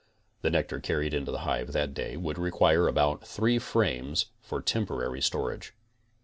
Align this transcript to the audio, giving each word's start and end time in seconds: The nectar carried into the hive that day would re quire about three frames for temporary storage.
The 0.41 0.49
nectar 0.49 0.79
carried 0.79 1.13
into 1.13 1.31
the 1.31 1.41
hive 1.45 1.73
that 1.73 1.93
day 1.93 2.17
would 2.17 2.39
re 2.39 2.49
quire 2.49 2.87
about 2.87 3.23
three 3.27 3.59
frames 3.59 4.31
for 4.41 4.59
temporary 4.59 5.21
storage. 5.21 5.75